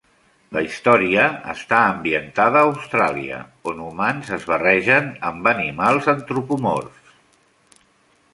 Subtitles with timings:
[0.57, 7.17] La història està ambientada a Austràlia on humans es barregen amb animals antropomorfs.